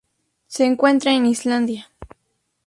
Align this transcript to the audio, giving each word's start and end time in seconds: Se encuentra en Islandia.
Se 0.47 0.65
encuentra 0.65 1.11
en 1.13 1.27
Islandia. 1.27 1.91